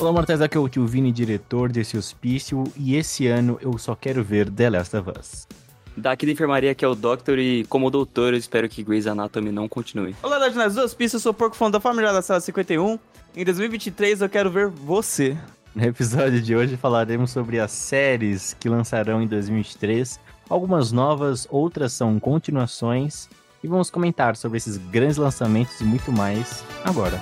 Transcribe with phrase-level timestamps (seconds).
[0.00, 3.94] Olá, Mortais, aqui é o tio Vini, diretor desse hospício, e esse ano eu só
[3.94, 5.46] quero ver The Last of Us.
[5.94, 9.52] Daqui da enfermaria que é o Doctor e como doutor eu espero que Grey's Anatomy
[9.52, 10.16] não continue.
[10.22, 12.98] Olá, das nas duas pistas, eu sou o Porco Fã da família da Sala 51.
[13.36, 15.36] Em 2023 eu quero ver você.
[15.74, 21.92] No episódio de hoje falaremos sobre as séries que lançarão em 2023, algumas novas, outras
[21.92, 23.28] são continuações,
[23.62, 27.20] e vamos comentar sobre esses grandes lançamentos e muito mais agora.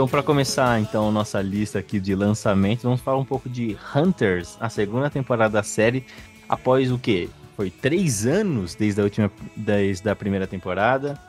[0.00, 4.56] Então, para começar, então, nossa lista aqui de lançamentos, vamos falar um pouco de Hunters,
[4.58, 6.06] a segunda temporada da série,
[6.48, 7.28] após o quê?
[7.54, 11.20] Foi três anos desde a última, desde a primeira temporada.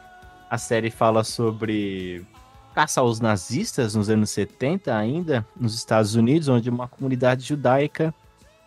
[0.50, 2.26] A série fala sobre
[2.74, 8.16] caça aos nazistas nos anos 70 ainda, nos Estados Unidos, onde uma comunidade judaica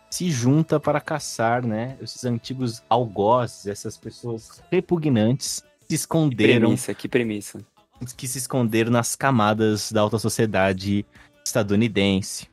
[0.07, 6.93] se junta para caçar, né, esses antigos algozes, essas pessoas repugnantes se Que esconderam premissa,
[6.93, 7.59] que premissa.
[8.17, 11.05] Que se esconderam nas camadas da alta sociedade
[11.45, 12.47] estadunidense.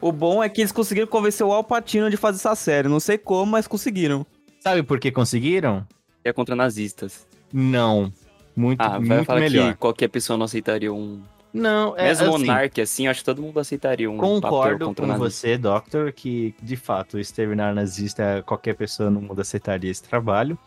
[0.00, 2.88] O bom é que eles conseguiram convencer o Al Pacino de fazer essa série.
[2.88, 4.26] Não sei como, mas conseguiram.
[4.60, 5.86] Sabe por que conseguiram?
[6.24, 7.26] É contra nazistas.
[7.52, 8.12] Não.
[8.54, 9.72] Muito, Ah, vai muito falar melhor.
[9.72, 11.22] que qualquer pessoa não aceitaria um.
[11.52, 14.84] Não, é Mesmo assim, monarca, assim, eu acho que todo mundo aceitaria um papel concordo
[14.86, 15.30] contra com nazista.
[15.48, 20.58] você, Doctor, que de fato exterminar nazista qualquer pessoa no mundo aceitaria esse trabalho.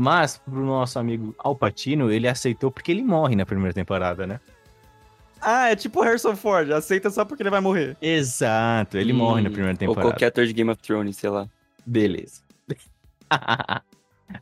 [0.00, 4.38] Mas pro nosso amigo Alpatino, ele aceitou porque ele morre na primeira temporada, né?
[5.40, 6.70] Ah, é tipo Harrison Ford.
[6.70, 7.96] Aceita só porque ele vai morrer.
[8.00, 10.08] Exato, ele morre na Hum, primeira Ou temporada.
[10.08, 11.48] qualquer ator de Game of Thrones, sei lá.
[11.84, 12.42] Beleza.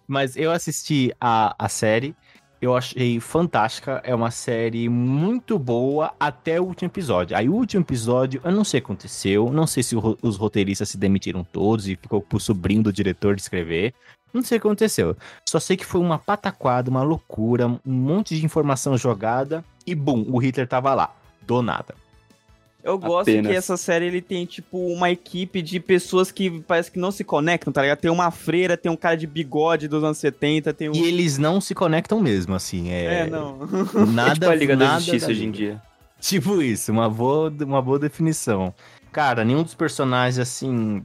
[0.06, 2.14] Mas eu assisti a, a série,
[2.60, 4.00] eu achei fantástica.
[4.04, 7.34] É uma série muito boa até o último episódio.
[7.36, 9.50] Aí o último episódio, eu não sei o que aconteceu.
[9.50, 13.42] Não sei se os roteiristas se demitiram todos e ficou pro sobrinho do diretor de
[13.42, 13.95] escrever.
[14.36, 15.17] Não sei o que aconteceu.
[15.48, 19.64] Só sei que foi uma pataquada, uma loucura, um monte de informação jogada.
[19.86, 21.14] E bum, o Hitler tava lá.
[21.42, 21.95] Do nada.
[22.86, 23.51] Eu gosto Apenas.
[23.51, 27.25] que essa série ele tem, tipo, uma equipe de pessoas que parece que não se
[27.25, 27.98] conectam, tá ligado?
[27.98, 30.92] Tem uma freira, tem um cara de bigode dos anos 70, tem um.
[30.92, 32.91] E eles não se conectam mesmo, assim.
[32.91, 33.58] É, É, não.
[34.14, 35.83] Nada, é tipo a Liga da nada Justiça da hoje em dia.
[36.20, 38.73] Tipo isso, uma boa, uma boa definição.
[39.11, 41.05] Cara, nenhum dos personagens, assim,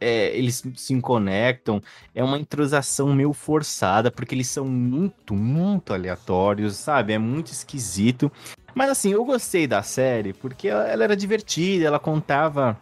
[0.00, 1.82] é, eles se conectam.
[2.14, 7.12] É uma entrosação meio forçada, porque eles são muito, muito aleatórios, sabe?
[7.12, 8.30] É muito esquisito.
[8.74, 12.78] Mas, assim, eu gostei da série, porque ela, ela era divertida, ela contava...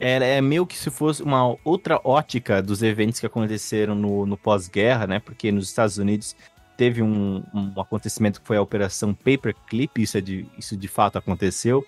[0.00, 4.36] Era, é meio que se fosse uma outra ótica dos eventos que aconteceram no, no
[4.36, 5.18] pós-guerra, né?
[5.18, 6.36] Porque nos Estados Unidos
[6.76, 11.18] teve um, um acontecimento que foi a Operação Paperclip, isso, é de, isso de fato
[11.18, 11.84] aconteceu,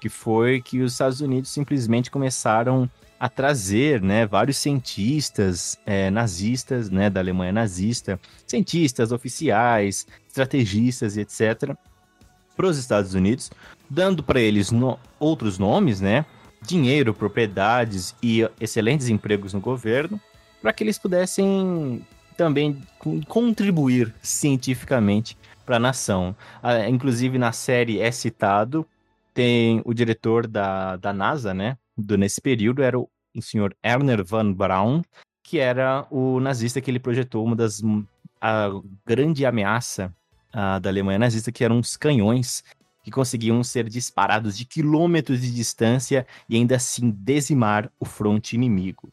[0.00, 2.90] que foi que os Estados Unidos simplesmente começaram
[3.22, 11.20] a trazer né, vários cientistas é, nazistas, né, da Alemanha nazista, cientistas, oficiais, estrategistas e
[11.20, 11.76] etc.,
[12.56, 13.48] para os Estados Unidos,
[13.88, 16.26] dando para eles no- outros nomes, né,
[16.60, 20.20] dinheiro, propriedades e excelentes empregos no governo,
[20.60, 22.04] para que eles pudessem
[22.36, 26.34] também con- contribuir cientificamente para a nação.
[26.88, 28.84] Inclusive na série é citado,
[29.32, 31.78] tem o diretor da, da NASA, né?
[31.96, 35.02] Do, nesse período era o, o senhor Erner van Braun,
[35.42, 37.82] que era o nazista que ele projetou uma das
[38.40, 38.70] a
[39.06, 40.12] grande ameaça
[40.52, 42.64] ah, da Alemanha nazista, que eram os canhões
[43.04, 49.12] que conseguiam ser disparados de quilômetros de distância e ainda assim dizimar o fronte inimigo.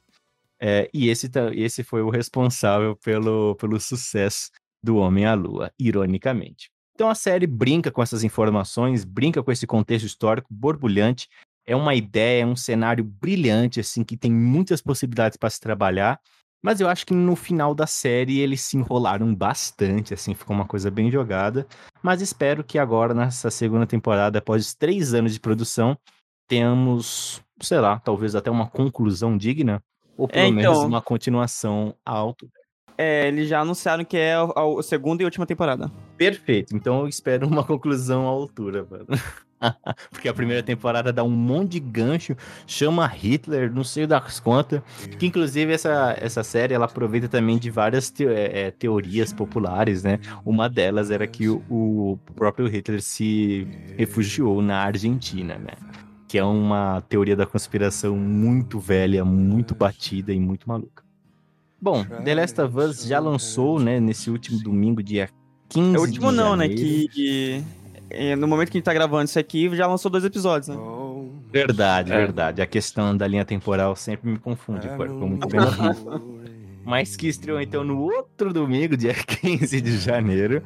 [0.60, 4.52] É, e esse, esse foi o responsável pelo, pelo sucesso
[4.84, 6.70] do Homem à Lua, ironicamente.
[6.94, 11.30] Então a série brinca com essas informações, brinca com esse contexto histórico borbulhante.
[11.70, 16.20] É uma ideia, é um cenário brilhante, assim, que tem muitas possibilidades para se trabalhar.
[16.64, 20.66] Mas eu acho que no final da série eles se enrolaram bastante, assim, ficou uma
[20.66, 21.68] coisa bem jogada.
[22.02, 25.96] Mas espero que agora, nessa segunda temporada, após três anos de produção,
[26.48, 29.80] tenhamos, sei lá, talvez até uma conclusão digna,
[30.18, 30.88] ou pelo É, menos então.
[30.88, 32.50] uma continuação alto.
[32.98, 35.90] É, eles já anunciaram que é a, a segunda e última temporada.
[36.18, 39.06] Perfeito, então eu espero uma conclusão à altura, mano.
[40.12, 42.36] Porque a primeira temporada dá um monte de gancho,
[42.66, 44.82] chama Hitler, não sei das quantas.
[45.18, 50.04] Que inclusive essa, essa série ela aproveita também de várias teo- é, é, teorias populares,
[50.04, 50.20] né?
[50.46, 53.68] Uma delas era que o, o próprio Hitler se
[53.98, 55.74] refugiou na Argentina, né?
[56.28, 61.04] Que é uma teoria da conspiração muito velha, muito batida e muito maluca.
[61.82, 65.30] Bom, The Last of Us já lançou, né, nesse último domingo, dia
[65.70, 66.68] 15 É o último não, né?
[66.68, 67.08] Que,
[68.38, 70.76] no momento que a gente tá gravando isso aqui, já lançou dois episódios, né?
[70.78, 72.18] Oh, Verdade, É.
[72.18, 72.62] verdade.
[72.62, 75.14] A questão da linha temporal sempre me confunde, Porco.
[75.28, 75.60] Muito bem.
[76.86, 80.62] Mas que estreou então no outro domingo, dia 15 de janeiro.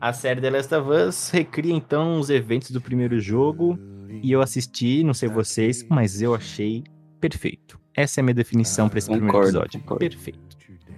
[0.00, 3.78] A série The Last of Us recria então os eventos do primeiro jogo.
[4.22, 6.84] E eu assisti, não sei vocês, mas eu achei
[7.20, 7.78] perfeito.
[7.96, 9.80] Essa é a minha definição pra esse primeiro Concordo, episódio.
[9.80, 10.00] concordo.
[10.00, 10.53] Perfeito.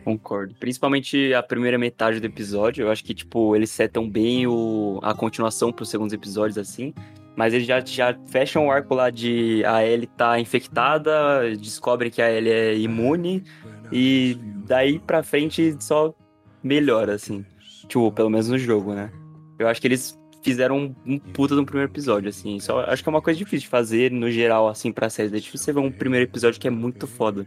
[0.06, 0.54] Concordo.
[0.60, 2.84] Principalmente a primeira metade do episódio.
[2.84, 5.00] Eu acho que, tipo, eles setam bem o...
[5.02, 6.94] a continuação pros segundos episódios, assim.
[7.34, 11.10] Mas eles já, já fecham o arco lá de a Ellie tá infectada,
[11.56, 13.42] descobrem que a Ellie é imune.
[13.90, 16.14] E daí pra frente só
[16.62, 17.44] melhora, assim.
[17.88, 19.10] Tipo, pelo menos no jogo, né?
[19.58, 22.60] Eu acho que eles fizeram um, puta no primeiro episódio, assim.
[22.60, 25.36] Só acho que é uma coisa difícil de fazer no geral, assim, pra série.
[25.36, 27.44] É difícil você ver um primeiro episódio que é muito foda.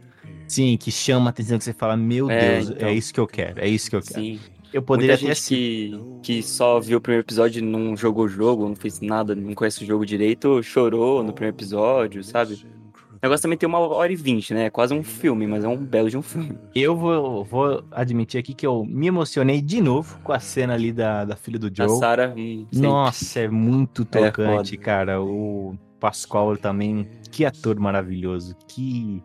[0.50, 2.88] Sim, que chama a atenção que você fala, meu É, Deus, então.
[2.88, 4.19] é isso que eu quero, é isso que eu quero.
[4.22, 4.40] Sim.
[4.74, 8.28] Eu poderia Muita gente que, que só viu o primeiro episódio e não jogou o
[8.28, 12.54] jogo, não fez nada, não conhece o jogo direito, chorou no primeiro episódio, sabe?
[13.12, 14.66] O negócio também tem uma hora e vinte, né?
[14.66, 16.56] É quase um filme, mas é um belo de um filme.
[16.74, 20.94] Eu vou, vou admitir aqui que eu me emocionei de novo com a cena ali
[20.94, 21.98] da, da filha do A Joe.
[22.00, 22.66] Sarah, hum.
[22.72, 24.84] Nossa, é muito É tocante, foda.
[24.84, 25.22] cara.
[25.22, 28.56] O Pascoal também, que ator maravilhoso.
[28.69, 29.22] Que,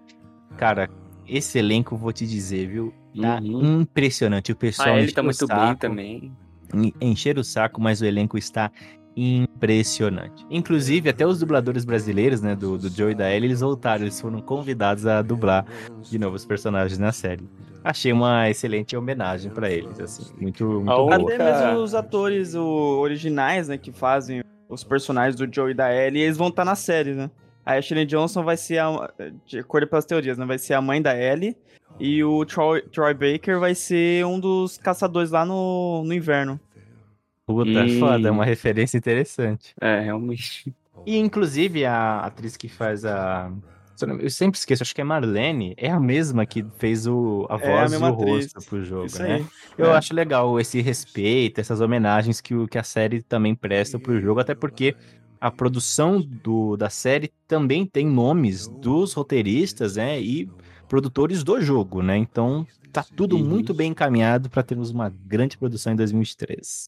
[0.57, 0.89] cara,
[1.29, 2.93] esse elenco, vou te dizer, viu?
[3.21, 3.81] Tá Uhum.
[3.83, 4.53] impressionante.
[4.53, 6.33] O pessoal A Ellie encheu tá o muito bem saco, também.
[6.75, 8.71] en- Encheram o saco, mas o elenco está
[9.17, 10.45] impressionante.
[10.51, 14.21] Inclusive, até os dubladores brasileiros, né, do, do Joe e da Ellie, eles voltaram, eles
[14.21, 15.65] foram convidados a dublar
[16.03, 17.49] de novo os personagens na série.
[17.83, 21.15] Achei uma excelente homenagem pra eles, assim, muito, muito A boa.
[21.17, 22.65] Até mesmo os atores o,
[23.01, 26.75] originais, né, que fazem os personagens do Joe e da Ellie, eles vão estar na
[26.75, 27.31] série, né?
[27.65, 29.11] A Ashley Johnson vai ser a.
[29.47, 30.45] De acordo pelas teorias, né?
[30.45, 31.57] Vai ser a mãe da Ellie.
[32.01, 36.59] E o Troy, Troy Baker vai ser um dos caçadores lá no, no inverno.
[37.47, 37.99] Puta, Hum.
[38.01, 39.75] foda, é uma referência interessante.
[39.81, 40.75] É, realmente.
[41.07, 43.53] E, inclusive, a atriz que faz a...
[44.19, 47.57] eu sempre esqueço, acho que é Marlene, é a mesma que fez o, a É
[47.57, 48.29] a voz e o atriz.
[48.55, 49.35] rosto pro jogo, Isso né?
[49.35, 49.47] aí.
[49.77, 49.97] Eu É.
[49.97, 54.41] acho legal esse respeito, essas homenagens que, o, que a série também presta pro jogo,
[54.41, 54.97] até porque
[55.45, 60.19] a produção do, da série também tem nomes dos roteiristas, né?
[60.19, 60.51] E
[60.89, 62.17] produtores do jogo, né?
[62.17, 66.87] Então tá tudo muito bem encaminhado para termos uma grande produção em 2023.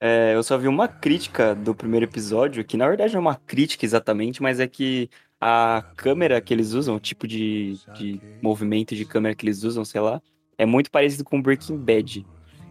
[0.00, 3.36] É, eu só vi uma crítica do primeiro episódio, que na verdade não é uma
[3.36, 5.08] crítica exatamente, mas é que
[5.40, 9.84] a câmera que eles usam, o tipo de, de movimento de câmera que eles usam,
[9.84, 10.20] sei lá,
[10.56, 12.26] é muito parecido com Breaking Bad.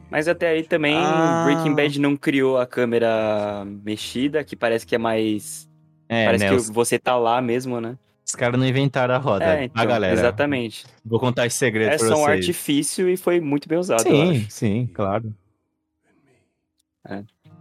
[0.10, 1.44] Mas até aí também, Ah.
[1.46, 5.68] Breaking Bad não criou a câmera mexida, que parece que é mais.
[6.08, 6.50] É, parece né?
[6.52, 7.98] que Os, você tá lá mesmo, né?
[8.26, 10.14] os caras não inventaram a roda, É, então, a galera.
[10.14, 10.86] exatamente.
[11.06, 12.40] Vou contar esse segredo É pra só um vocês.
[12.40, 15.34] artifício e foi muito bem usado, Sim, sim, claro.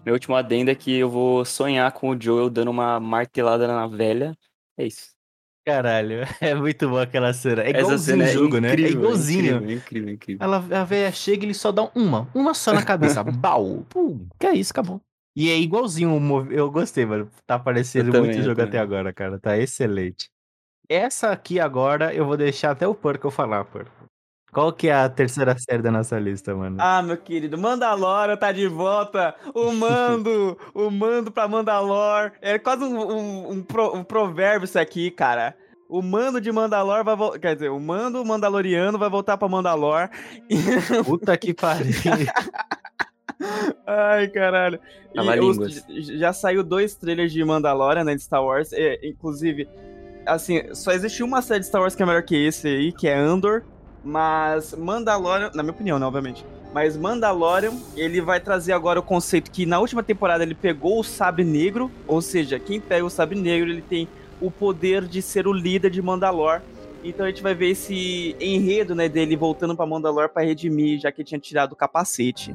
[0.04, 3.86] Meu último adendo é que eu vou sonhar com o Joel dando uma martelada na
[3.86, 4.36] velha.
[4.76, 5.15] É isso.
[5.66, 7.62] Caralho, é muito bom aquela cena.
[7.62, 8.68] É Essa igualzinho cena o é jogo, né?
[8.68, 9.56] É incrível, igualzinho.
[9.56, 10.44] Incrível, incrível, incrível.
[10.44, 13.24] Ela, a véia chega e ele só dá uma, uma só na cabeça.
[13.26, 13.84] Bau!
[13.88, 15.00] Pum, que é isso, acabou.
[15.34, 16.52] E é igualzinho o mov...
[16.52, 17.28] Eu gostei, mano.
[17.44, 18.68] Tá parecendo também, muito eu jogo também.
[18.68, 19.40] até agora, cara.
[19.40, 20.30] Tá excelente.
[20.88, 24.05] Essa aqui agora eu vou deixar até o Porco eu falar, Porco.
[24.52, 26.76] Qual que é a terceira série da nossa lista, mano?
[26.80, 29.34] Ah, meu querido, Mandalorian tá de volta.
[29.54, 32.32] O mando, o mando pra Mandalor.
[32.40, 35.54] É quase um, um, um pro- um provérbio isso aqui, cara.
[35.88, 37.38] O mando de Mandalor vai voltar.
[37.38, 40.08] Quer dizer, o mando mandaloriano vai voltar pra Mandalor.
[41.04, 41.92] Puta que pariu.
[43.86, 44.80] Ai, caralho.
[45.14, 45.84] E os-
[46.18, 48.72] já saiu dois trailers de Mandalorian, né, de Star Wars.
[48.72, 49.68] É, inclusive,
[50.26, 53.06] assim, só existe uma série de Star Wars que é melhor que esse aí, que
[53.06, 53.62] é Andor.
[54.06, 56.46] Mas Mandalorian, na minha opinião, né, obviamente.
[56.72, 61.02] Mas Mandalorian, ele vai trazer agora o conceito que na última temporada ele pegou o
[61.02, 61.90] Sabre Negro.
[62.06, 64.06] Ou seja, quem pega o Sabre Negro, ele tem
[64.40, 66.60] o poder de ser o líder de Mandalor.
[67.02, 71.10] Então a gente vai ver esse enredo, né, dele voltando pra Mandalor pra redimir, já
[71.10, 72.52] que ele tinha tirado o capacete.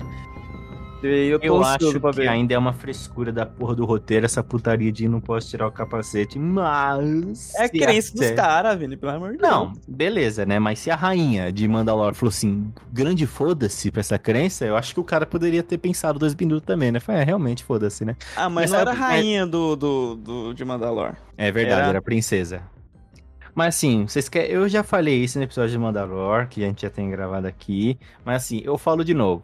[1.04, 5.08] Eu Eu acho que ainda é uma frescura da porra do roteiro, essa putaria de
[5.08, 7.54] não posso tirar o capacete, mas...
[7.56, 9.50] É crença dos caras, Vini, pelo amor de Deus.
[9.52, 10.60] Não, beleza, né?
[10.60, 14.94] Mas se a rainha de Mandalor falou assim, grande foda-se pra essa crença, eu acho
[14.94, 17.00] que o cara poderia ter pensado dois minutos também, né?
[17.00, 18.16] Foi, é, realmente foda-se, né?
[18.36, 21.16] Ah, mas Mas não era sabe- rainha do, do, do, de Mandalor.
[21.38, 21.90] É verdade, Era?
[21.90, 22.62] era, princesa.
[23.54, 24.52] Mas assim, vocês querem.
[24.52, 27.98] Eu já falei isso no episódio de Mandalor, que a gente já tem gravado aqui.
[28.24, 29.44] Mas assim, eu falo de novo.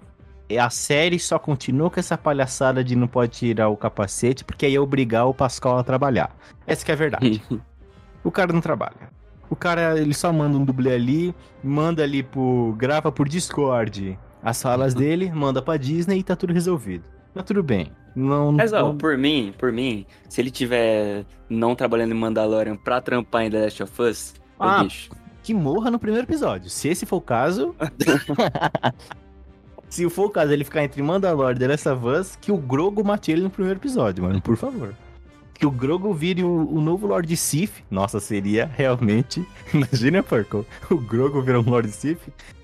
[0.49, 4.65] É, A série só continua com essa palhaçada de não pode tirar o capacete, porque
[4.65, 6.35] aí é obrigar o Pascal a trabalhar.
[6.65, 7.41] Essa que é a verdade.
[8.23, 9.15] o cara não trabalha.
[9.49, 12.75] O cara, ele só manda um dublê ali, manda ali pro.
[12.77, 17.03] grava por Discord as falas dele, manda pra Disney e tá tudo resolvido.
[17.33, 17.91] Mas tudo bem.
[18.15, 22.75] Não, Mas, ó, não- por mim, por mim, se ele tiver não trabalhando em Mandalorian
[22.75, 24.85] pra trampar em The Last of Us, Ah,
[25.43, 26.69] que morra no primeiro episódio.
[26.69, 27.75] Se esse for o caso.
[29.89, 32.57] Se for o caso ele ficar entre Mandalore e The Last of Us, que o
[32.57, 34.93] Grogo mate ele no primeiro episódio, mano, por favor.
[35.53, 37.71] Que o Grogo vire o, o novo Lord Sith.
[37.89, 39.43] Nossa, seria realmente.
[39.73, 40.65] Imagina, Purple.
[40.91, 42.19] O Grogo virar um Lord Sith.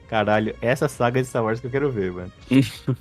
[0.08, 2.32] Caralho, essa saga de Star Wars que eu quero ver, mano.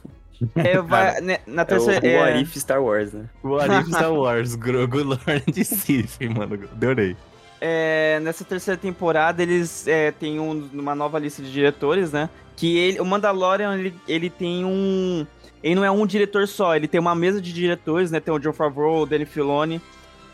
[0.57, 2.05] É, vai, né, na É o, terceira.
[2.05, 3.26] o é, What If Star Wars, né?
[3.45, 6.59] O Arif Star Wars, Grogo Lord Sith, mano.
[6.73, 7.17] Adorei.
[7.64, 12.28] É, nessa terceira temporada, eles é, têm um- uma nova lista de diretores, né?
[12.57, 15.25] Que ele, o Mandalorian, ele, ele tem um.
[15.62, 18.19] Ele não é um diretor só, ele tem uma mesa de diretores, né?
[18.19, 19.81] Tem o John Favreau, o Danny Filoni,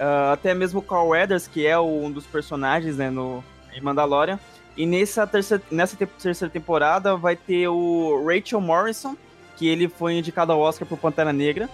[0.00, 3.10] ah, até mesmo o Carl Weathers, que é o- um dos personagens, né?
[3.10, 3.44] No,
[3.74, 4.40] em Mandalorian.
[4.74, 9.14] E nessa terceira, nessa te- terceira temporada vai ter o Rachel Morrison,
[9.56, 11.68] que ele foi indicado ao Oscar por Pantera Negra,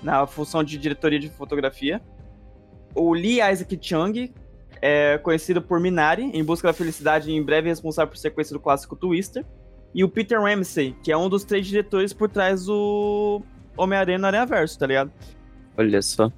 [0.00, 2.00] na função de diretoria de fotografia.
[2.94, 4.28] O Lee Isaac Chung,
[4.82, 8.60] é conhecido por Minari, em busca da felicidade e em breve responsável por sequência do
[8.60, 9.46] clássico Twister.
[9.94, 13.40] E o Peter Ramsey, que é um dos três diretores por trás do
[13.76, 15.12] Homem-Aranha no Aranha Verso, tá ligado?
[15.78, 16.32] Olha só.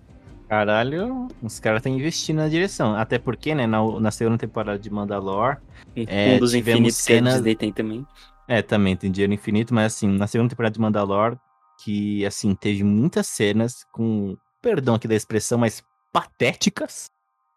[0.49, 2.95] Caralho, os caras estão investindo na direção.
[2.95, 5.57] Até porque, né, na, na segunda temporada de Mandalore,
[5.97, 8.07] É, um dos tivemos infinitos que a cenas- Disney tem também.
[8.47, 11.37] É, também tem dinheiro infinito, mas assim, na segunda temporada de Mandalore,
[11.83, 15.83] que assim, teve muitas cenas com, perdão aqui da expressão, mas
[16.13, 17.11] patéticas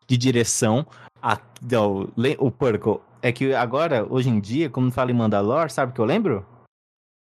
[0.08, 0.86] de direção.
[1.22, 5.92] A, o, o Purple, é que agora, hoje em dia, quando fala em Mandalore, sabe
[5.92, 6.46] o que eu lembro?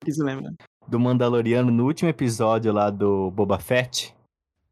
[0.02, 0.54] O que você lembra?
[0.88, 4.14] Do Mandaloriano no último episódio lá do Boba Fett,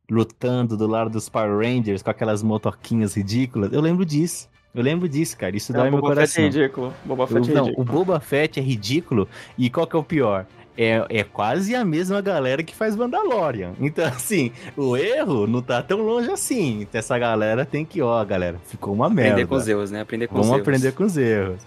[0.10, 3.72] lutando do lado dos Power Rangers com aquelas motoquinhas ridículas.
[3.72, 4.50] Eu lembro disso.
[4.76, 5.56] Eu lembro disso, cara.
[5.56, 6.44] Isso dói Não, meu Boba Fett coração.
[6.44, 6.94] é ridículo.
[7.06, 7.88] Boba Eu- Fett é não, ridículo.
[7.90, 9.28] o Boba Fett é ridículo.
[9.58, 10.46] E qual que é o pior?
[10.76, 13.74] É, é quase a mesma galera que faz Mandalorian.
[13.80, 16.82] Então, assim, o erro não tá tão longe assim.
[16.82, 19.34] Então, essa galera tem que, ó, galera, ficou uma merda.
[19.34, 20.02] Aprender com os erros, né?
[20.02, 20.62] Aprender com Vamos os erros.
[20.68, 21.62] aprender com os erros.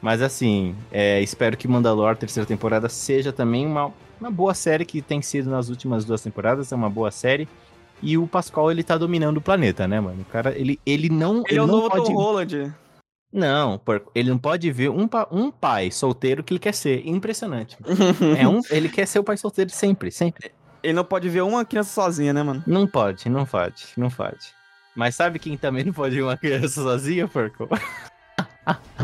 [0.00, 5.02] Mas, assim, é, espero que Mandalore, terceira temporada, seja também uma, uma boa série que
[5.02, 6.70] tem sido nas últimas duas temporadas.
[6.70, 7.48] É uma boa série.
[8.02, 10.22] E o Pascal, ele tá dominando o planeta, né, mano?
[10.22, 11.44] O cara, ele, ele não.
[11.48, 12.06] Ele é o novo pode...
[12.06, 12.74] Tom Holland.
[13.32, 17.06] Não, por- ele não pode ver um, pa- um pai solteiro que ele quer ser.
[17.06, 17.78] Impressionante.
[18.38, 20.50] É um, ele quer ser o pai solteiro sempre, sempre.
[20.82, 22.62] Ele não pode ver uma criança sozinha, né, mano?
[22.66, 24.52] Não pode, não pode, não pode.
[24.94, 27.68] Mas sabe quem também não pode ver uma criança sozinha, porco?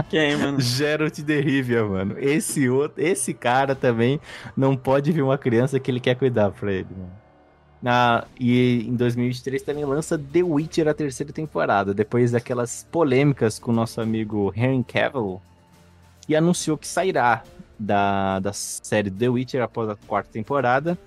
[0.08, 0.60] Quem, mano?
[0.60, 2.16] Geralt de Rivia, mano.
[2.18, 4.20] Esse outro, esse cara também
[4.56, 7.12] não pode ver uma criança que ele quer cuidar pra ele, mano.
[7.84, 13.70] Ah, e em 2023 também lança The Witcher a terceira temporada, depois daquelas polêmicas com
[13.70, 15.40] o nosso amigo Henry Cavill,
[16.26, 17.44] que anunciou que sairá
[17.78, 20.98] da, da série The Witcher após a quarta temporada.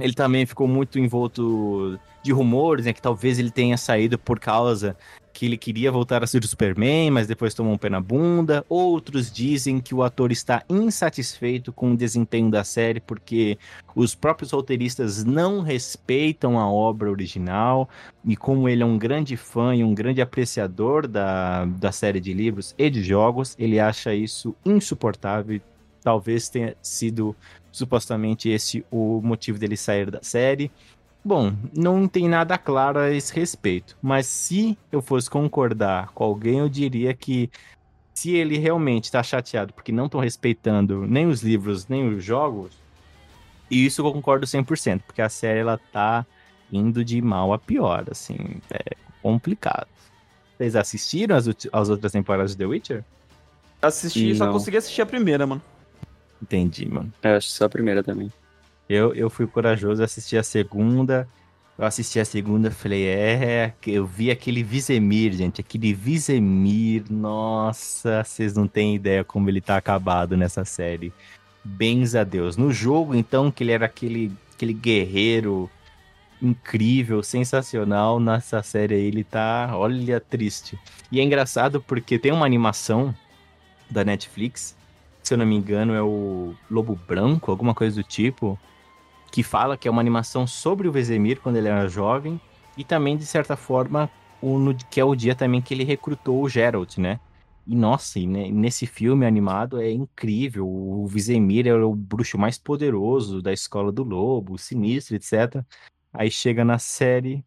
[0.00, 4.96] Ele também ficou muito envolto de rumores, né, que talvez ele tenha saído por causa
[5.32, 8.64] que ele queria voltar a ser o Superman, mas depois tomou um pé na bunda.
[8.68, 13.58] Outros dizem que o ator está insatisfeito com o desempenho da série porque
[13.94, 17.88] os próprios roteiristas não respeitam a obra original.
[18.24, 22.32] E como ele é um grande fã e um grande apreciador da, da série de
[22.32, 25.60] livros e de jogos, ele acha isso insuportável.
[26.02, 27.34] Talvez tenha sido
[27.72, 30.70] supostamente esse o motivo dele sair da série.
[31.24, 36.58] Bom, não tem nada claro a esse respeito, mas se eu fosse concordar com alguém,
[36.58, 37.48] eu diria que
[38.12, 42.72] se ele realmente está chateado porque não estão respeitando nem os livros, nem os jogos,
[43.70, 46.26] e isso eu concordo 100%, porque a série ela tá
[46.70, 48.36] indo de mal a pior, assim,
[48.70, 49.88] é complicado.
[50.56, 53.04] Vocês assistiram as, as outras temporadas de The Witcher?
[53.80, 54.52] Assisti, só Não.
[54.52, 55.62] consegui assistir a primeira, mano.
[56.42, 57.12] Entendi, mano.
[57.22, 58.32] Eu acho que só a primeira também.
[58.88, 61.28] Eu, eu fui corajoso, assisti a segunda.
[61.78, 68.22] Eu assisti a segunda, falei, é, que eu vi aquele Vizemir, gente, aquele Vizemir, nossa,
[68.22, 71.12] vocês não têm ideia como ele tá acabado nessa série.
[71.64, 72.56] Bens a Deus.
[72.56, 75.70] No jogo, então, que ele era aquele, aquele guerreiro
[76.42, 80.78] incrível, sensacional, nessa série aí ele tá, olha, triste.
[81.10, 83.14] E é engraçado porque tem uma animação
[83.88, 84.76] da Netflix,
[85.22, 88.58] se eu não me engano é o Lobo Branco, alguma coisa do tipo,
[89.30, 92.40] que fala que é uma animação sobre o Vezemir quando ele era jovem
[92.76, 94.10] e também de certa forma
[94.40, 97.18] o, no- que é o dia também que ele recrutou o Geralt, né?
[97.66, 100.66] E nossa, e ne- nesse filme animado é incrível.
[100.68, 105.64] O Vizemir é o bruxo mais poderoso da escola do lobo, sinistro, etc.
[106.12, 107.44] Aí chega na série,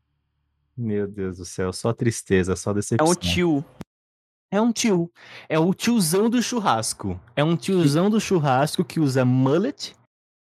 [0.77, 3.11] meu Deus do céu, só tristeza, só É decepção.
[3.11, 3.65] um tio.
[4.55, 5.11] É um tio.
[5.49, 7.19] É o tiozão do churrasco.
[7.35, 9.93] É um tiozão do churrasco que usa mullet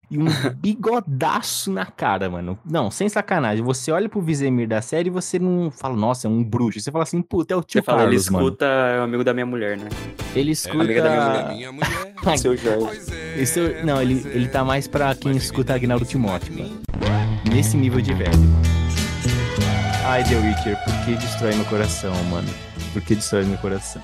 [0.10, 0.26] e um
[0.58, 2.58] bigodaço na cara, mano.
[2.66, 3.64] Não, sem sacanagem.
[3.64, 6.80] Você olha pro Vizemir da série e você não fala, nossa, é um bruxo.
[6.80, 8.46] Você fala assim, puta, é o tio Você fala, ele Carlos, mano.
[8.48, 9.90] escuta, é o amigo da minha mulher, né?
[10.36, 10.84] Ele escuta...
[10.84, 12.16] amiga da minha É minha mulher.
[12.40, 13.00] Seu Jorge.
[13.14, 14.50] É, é- não, ele, ele é.
[14.50, 16.82] tá mais pra quem escuta ninguém Agnaldo Timóteo, mano.
[17.54, 18.79] Nesse nível de velho.
[20.12, 22.48] Ai, The Witcher, por que destrói meu coração, mano?
[22.94, 24.02] Por que destrói meu coração?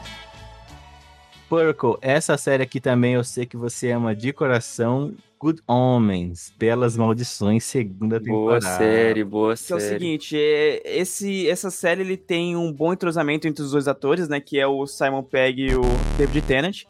[1.50, 5.16] Purple, essa série aqui também eu sei que você ama de coração.
[5.40, 8.78] Good Omens, Belas Maldições, segunda Boa temporada.
[8.78, 9.94] série, boa Que é o série.
[10.00, 14.40] seguinte, é, esse, essa série ele tem um bom entrosamento entre os dois atores, né?
[14.40, 15.82] Que é o Simon Pegg e o
[16.20, 16.84] David Tennant.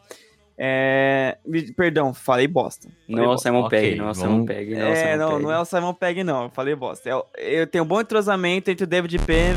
[0.58, 1.36] É,
[1.76, 2.88] perdão, falei bosta.
[2.88, 3.48] Falei Não é o bosta.
[3.48, 5.28] Simon Ok, Pegg, não é o Simon vamos- Pegg, não é o É, Simon não,
[5.30, 5.42] Pegg.
[5.42, 6.42] não é o Simon Pegg, não.
[6.44, 7.08] Eu falei bosta.
[7.10, 9.54] É o- eu tenho um bom entrosamento entre o David Pem...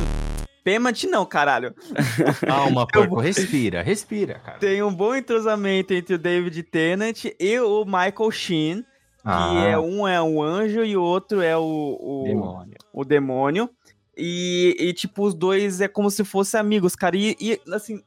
[0.62, 1.74] Pemant, não, caralho.
[2.46, 4.58] Calma, Purple, respira, respira, cara.
[4.60, 8.86] Tem um bom entrosamento entre o David Tennant e o Michael Sheen, que
[9.24, 11.62] Ah, é um é um anjo e o outro é o,
[12.00, 12.76] o, demônio.
[12.94, 13.70] o demônio.
[14.18, 17.16] E, e, tipo, os dois é como se fossem amigos, cara.
[17.16, 18.02] E, e, assim,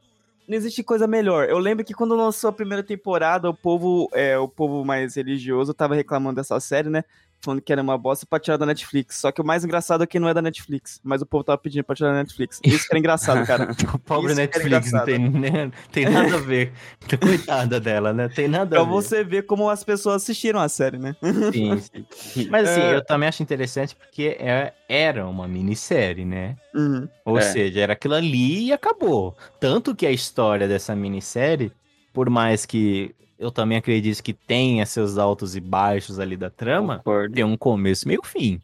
[0.47, 1.49] não existe coisa melhor.
[1.49, 5.73] Eu lembro que quando lançou a primeira temporada, o povo, é, o povo mais religioso
[5.73, 7.05] tava reclamando dessa série, né?
[7.45, 9.17] Falando que era uma bosta pra tirar da Netflix.
[9.19, 11.01] Só que o mais engraçado é que não é da Netflix.
[11.03, 12.61] Mas o povo tava pedindo pra tirar da Netflix.
[12.65, 13.69] Isso que era engraçado, cara.
[13.95, 16.73] O pobre Isso Netflix não tem, nem- tem nada a ver.
[17.21, 18.29] Coitada dela, né?
[18.29, 18.91] Tem nada pra a ver.
[18.91, 21.17] você ver como as pessoas assistiram a série, né?
[21.53, 22.47] Sim, sim.
[22.51, 22.95] Mas assim, É.
[22.95, 26.57] eu também acho interessante porque é- era uma minissérie, né?
[26.75, 27.09] Uhum.
[27.25, 27.43] Ou É.
[27.43, 29.37] seja, era aquilo ali e acabou.
[29.59, 31.73] Tanto que a história dessa minissérie,
[32.13, 36.99] por mais que eu também acredito que tenha seus altos e baixos ali da trama,
[36.99, 37.35] Concordo.
[37.35, 38.61] tem um começo, meio fim.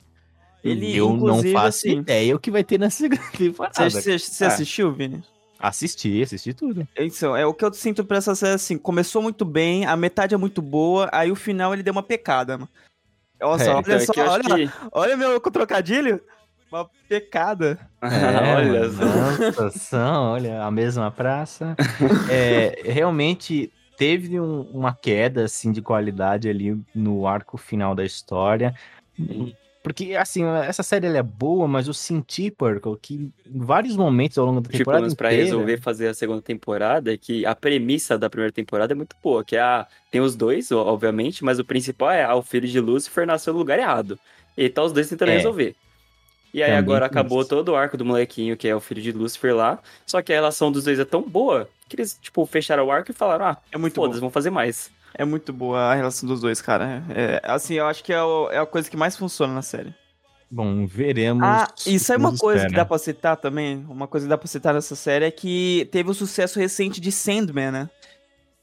[0.62, 3.90] Ele, eu não faço assim, ideia o que vai ter na segunda temporada.
[3.90, 4.48] Você, você- você Ah.
[4.48, 5.22] assistiu, Vini?
[5.58, 6.86] Assisti, assisti tudo.
[6.96, 10.32] Então, é o que eu sinto pra essa série, assim, começou muito bem, a metade
[10.34, 12.68] é muito boa, aí o final ele deu uma pecada, mano.
[13.40, 16.20] Nossa, É, olha Então, é só, acho olha, que- olha meu trocadilho,
[16.70, 17.78] uma pecada.
[18.02, 19.04] Olha mano, só.
[19.64, 21.74] Nossa, são, olha, a mesma praça.
[22.30, 28.74] É, realmente teve um- uma queda, assim, de qualidade ali no arco final da história.
[29.82, 34.46] Porque, assim, essa série é boa, mas eu senti, Purple, que em vários momentos ao
[34.46, 35.44] longo da Tipo, temporada pra inteira...
[35.44, 39.44] resolver fazer a segunda temporada, é que a premissa da primeira temporada é muito boa,
[39.44, 39.86] que é a...
[40.10, 43.58] tem os dois, obviamente, mas o principal é ah, o filho de Lúcifer nasceu no
[43.58, 44.18] lugar errado.
[44.56, 45.36] E tá os dois tentando É.
[45.36, 45.74] resolver.
[46.52, 47.50] E aí Também agora acabou isso.
[47.50, 50.36] todo o arco do molequinho, que é o filho de Lúcifer lá, só que a
[50.36, 53.56] relação dos dois é tão boa que eles, tipo, fecharam o arco e falaram, ah,
[53.72, 54.26] É muito foda-se, bom.
[54.26, 54.90] vão fazer mais.
[55.14, 57.02] É muito boa a relação dos dois, cara.
[57.10, 59.94] É, assim, eu acho que é, o- é a coisa que mais funciona na série.
[60.50, 61.42] Bom, veremos.
[61.44, 62.82] Ah, e sabe uma coisa que espera.
[62.82, 63.84] dá pra citar também?
[63.88, 67.12] Uma coisa que dá pra citar nessa série é que teve o sucesso recente de
[67.12, 67.90] Sandman, né?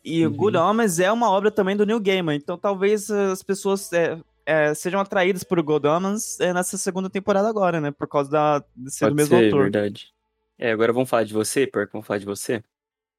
[0.04, 0.34] E Uhum.
[0.34, 4.74] Good Omens é uma obra também do Neil Gaiman, então talvez as pessoas é, é,
[4.74, 7.92] sejam atraídas por Good Omens é, nessa segunda temporada agora, né?
[7.92, 9.62] Por causa da, de ser do Pode mesmo ser, autor.
[9.64, 10.08] verdade.
[10.58, 12.64] É, agora vamos falar de você, Perco, vamos falar de você?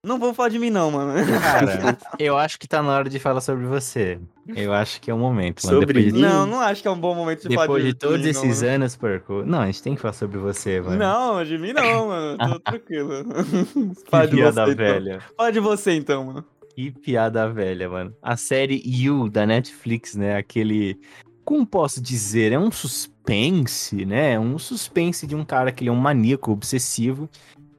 [0.04, 1.12] Não vamos falar de mim não, mano.
[1.40, 4.20] Cara, eu acho que tá na hora de falar sobre você.
[4.54, 5.64] Eu acho que é o momento.
[5.66, 5.80] mano.
[5.80, 7.92] Sobre Depois de, Não, não acho que é um bom momento de falar depois de
[7.92, 8.74] de todos mim, não, esses mano.
[8.74, 9.42] anos, Perco.
[9.44, 10.96] Não, a gente tem que falar sobre você, mano.
[10.96, 12.38] Não, de mim não, mano.
[12.38, 13.10] Tô tranquilo.
[14.08, 14.74] Fala Que de você, então.
[14.76, 15.20] velha.
[15.36, 16.44] Fala de você então, mano.
[16.76, 18.14] Que piada velha, mano.
[18.22, 20.36] A série You da Netflix, né?
[20.36, 21.00] Aquele.
[21.42, 22.52] Como posso dizer?
[22.52, 24.38] É um suspense, né?
[24.38, 27.30] Um suspense de um cara que ele é um maníaco obsessivo.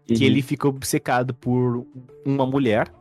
[0.07, 0.23] Que Uhum.
[0.23, 1.85] ele fica obcecado por
[2.25, 2.91] uma mulher.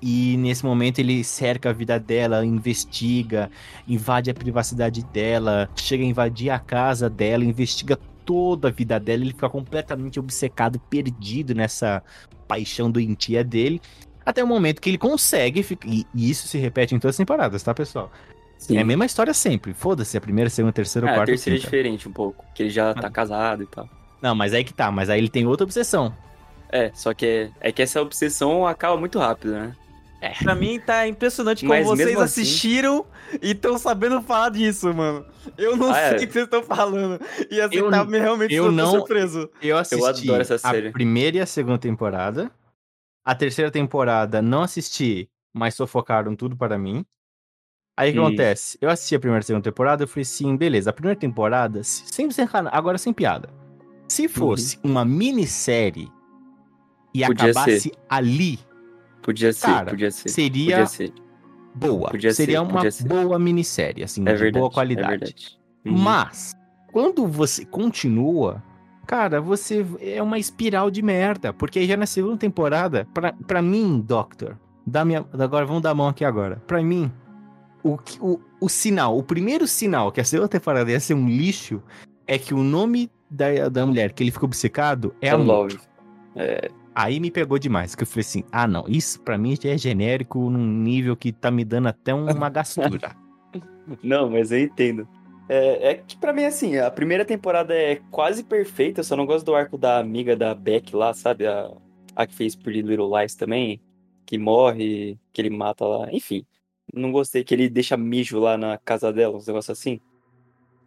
[0.00, 3.50] E nesse momento ele cerca a vida dela, investiga,
[3.86, 9.22] invade a privacidade dela, chega a invadir a casa dela, investiga toda a vida dela.
[9.24, 12.02] Ele fica completamente obcecado, perdido nessa
[12.46, 13.80] paixão doentia dele.
[14.28, 17.72] Até o momento que ele consegue, e isso se repete em todas as temporadas, tá,
[17.72, 18.12] pessoal?
[18.58, 18.76] Sim.
[18.76, 19.72] É a mesma história sempre.
[19.72, 21.32] Foda-se, a primeira, a segunda, a terceira, Ah, a a quarta.
[21.32, 22.94] terceira é diferente um pouco, que ele já Ah.
[22.94, 23.88] tá casado e tal.
[24.20, 24.90] Não, mas aí que tá.
[24.92, 26.14] Mas aí ele tem outra obsessão.
[26.70, 29.74] É, só que é, é que essa obsessão acaba muito rápido, né?
[30.42, 33.06] Pra mim tá impressionante como Mas vocês assim- assistiram
[33.40, 35.24] e estão sabendo falar disso, mano.
[35.56, 36.16] Eu não Ah, sei é.
[36.16, 37.18] o que vocês estão falando.
[37.50, 39.48] E assim, Eu- tá me realmente eu não- surpreso.
[39.62, 40.88] Eu assisti adoro essa série.
[40.88, 42.50] a primeira e a segunda temporada.
[43.28, 47.04] A terceira temporada não assisti, mas sofocaram tudo para mim.
[47.94, 48.78] Aí o que acontece?
[48.80, 51.84] Eu assisti a primeira e a segunda temporada, eu falei assim, beleza, a primeira temporada,
[51.84, 52.26] se- sem
[52.72, 53.50] agora sem piada.
[54.08, 56.10] Se fosse uma minissérie
[57.12, 57.26] e Uhum.
[57.26, 58.58] Podia acabasse ali,
[59.20, 60.28] Podia ser, Cara, podia ser.
[60.30, 61.12] seria Podia ser.
[61.74, 62.08] boa.
[62.08, 63.06] Podia Seria ser, uma ser.
[63.06, 64.58] boa minissérie, assim, É de verdade.
[64.58, 65.10] boa É qualidade.
[65.10, 65.60] verdade.
[65.84, 65.98] Uhum.
[65.98, 66.52] Mas,
[66.90, 68.62] quando você continua,
[69.08, 71.50] cara, você é uma espiral de merda.
[71.52, 75.94] Porque já na segunda temporada, pra, pra mim, Doctor, dá minha, agora vamos dar a
[75.94, 76.62] mão aqui agora.
[76.66, 77.10] Pra mim,
[77.82, 81.82] o, o, o sinal, o primeiro sinal que a segunda temporada ia ser um lixo
[82.26, 85.78] é que o nome da, da mulher que ele ficou obcecado é a Love.
[86.94, 89.78] Aí me pegou demais, que eu falei assim, ah não, isso pra mim já é
[89.78, 93.16] genérico num nível que tá me dando até uma gastura.
[94.02, 95.08] Não, mas eu entendo.
[95.48, 99.24] É, é que pra mim, assim, a primeira temporada é quase perfeita, eu só não
[99.24, 101.46] gosto do arco da amiga da Beck lá, sabe?
[101.46, 101.70] A,
[102.14, 103.80] a que fez Pretty Little Lies também,
[104.26, 106.44] que morre, que ele mata lá, enfim.
[106.92, 110.00] Não gostei que ele deixa mijo lá na casa dela, uns negócios assim.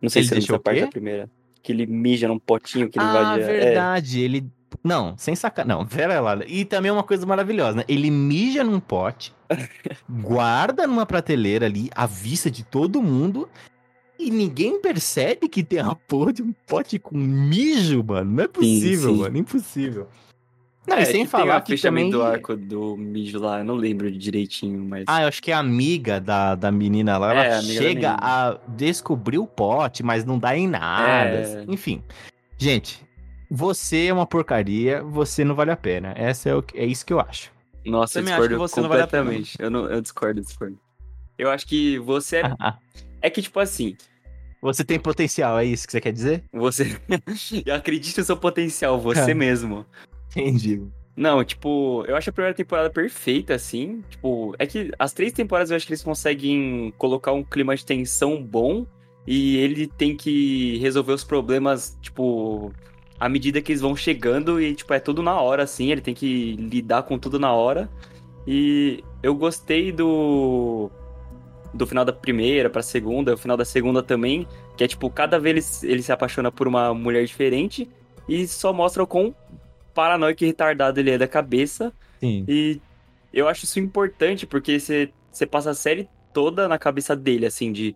[0.02, 1.30] Não sei Ele se deixou essa o parte da primeira.
[1.64, 3.44] Que ele mija num potinho que ele ah, invade.
[3.44, 3.60] a- é.
[3.60, 4.48] verdade, ele...
[4.84, 6.40] Não, sem sacar, não, pera lá.
[6.48, 7.84] E também uma coisa maravilhosa, né?
[7.88, 9.34] Ele mija num pote,
[10.10, 13.50] guarda numa prateleira ali, à vista de todo mundo,
[14.28, 18.32] e ninguém percebe que tem a porra de um pote com mijo, mano.
[18.32, 19.20] Não é possível, sim.
[19.20, 20.08] mano, impossível.
[20.88, 22.10] Não, É, e sem que tem falar o que também...
[22.10, 25.06] do arco do mijo lá, eu não lembro direitinho, mas.
[25.08, 29.38] Ah, eu acho que a amiga da, da menina lá, É, ela chega a descobrir
[29.38, 31.38] o pote, mas não dá em nada.
[31.38, 31.66] É.
[31.68, 32.04] Enfim.
[32.58, 33.04] Gente,
[33.50, 36.14] você é uma porcaria, você não vale a pena.
[36.16, 37.52] Essa é, o, que- é isso que eu acho.
[37.86, 39.24] Nossa, eu Também acho que discordo você não vale a pena.
[39.24, 39.56] completamente.
[39.60, 40.78] Eu, não, eu discordo, discordo.
[41.38, 42.42] Eu acho que você é.
[43.24, 43.96] É que, tipo assim,
[44.62, 46.44] você tem potencial, é isso que você quer dizer?
[46.54, 47.00] você.
[47.66, 49.86] eu acredito no seu potencial, você mesmo.
[50.30, 50.82] Entendi.
[51.16, 54.04] Não, tipo, eu acho a primeira temporada perfeita, assim.
[54.10, 57.86] Tipo, é que as três temporadas eu acho que eles conseguem colocar um clima de
[57.86, 58.86] tensão bom
[59.28, 62.72] e ele tem que resolver os problemas, tipo,
[63.20, 65.92] à medida que eles vão chegando e, tipo, é tudo na hora, assim.
[65.92, 67.90] Ele tem que lidar com tudo na hora.
[68.48, 70.90] E eu gostei do.
[71.74, 75.40] Do final da primeira pra segunda, o final da segunda também, que é tipo, cada
[75.40, 77.90] vez ele, ele se apaixona por uma mulher diferente
[78.28, 79.34] e só mostra o quão
[79.94, 81.94] paranoico e retardado ele é da cabeça.
[82.20, 82.44] Sim.
[82.48, 82.82] E
[83.34, 87.72] eu acho isso importante, porque você você passa a série toda na cabeça dele, assim,
[87.72, 87.96] de.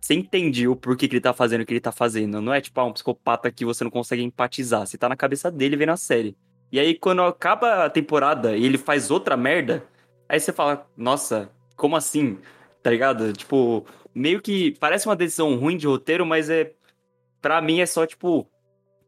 [0.00, 2.40] Você entende o porquê que ele tá fazendo o que ele tá fazendo.
[2.40, 4.86] Não é tipo, ah, um psicopata que você não consegue empatizar.
[4.86, 6.36] Você tá na cabeça dele vendo a série.
[6.72, 9.84] E aí, quando acaba a temporada e ele faz outra merda,
[10.28, 12.38] aí você fala, nossa, como assim?
[12.82, 13.32] Tá ligado?
[13.32, 16.72] Tipo, meio que parece uma decisão ruim de roteiro, mas é.
[17.40, 18.46] Pra mim é só, tipo,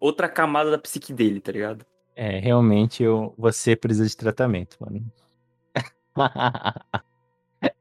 [0.01, 1.85] outra camada da psique dele, tá ligado?
[2.17, 5.05] É, realmente eu, você precisa de tratamento, mano.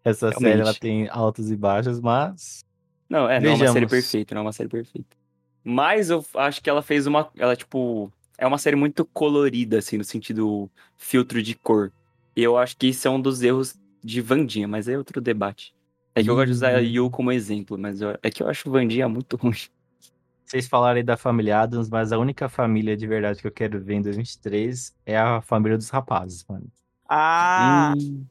[0.03, 0.79] Essa série ela Realmente.
[0.79, 2.63] tem altos e baixos, mas
[3.09, 3.89] Não, é, não é uma série Vejamos.
[3.89, 5.17] perfeita, não é uma série perfeita.
[5.63, 7.29] Mas eu acho que ela fez uma.
[7.37, 8.11] Ela, tipo.
[8.37, 11.91] É uma série muito colorida, assim, no sentido filtro de cor.
[12.35, 15.75] E eu acho que isso é um dos erros de Vandinha, mas é outro debate.
[16.13, 16.83] É que eu gosto de usar a Hum.
[16.83, 19.55] Yu como exemplo, mas eu- é que eu acho Vandinha muito ruim.
[20.45, 23.79] Vocês falaram aí da família Adams, mas a única família de verdade que eu quero
[23.79, 26.65] ver em 2023 é a família dos rapazes, mano.
[27.09, 28.25] Ah, Hum,